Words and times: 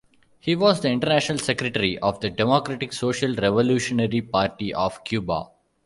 He 0.39 0.55
was 0.55 0.81
the 0.81 0.89
international 0.89 1.37
secretary 1.37 1.99
of 1.99 2.21
the 2.21 2.31
Democratic 2.31 2.91
Social-Revolutionary 2.91 4.21
Party 4.21 4.73
of 4.73 5.03
Cuba. 5.03 5.49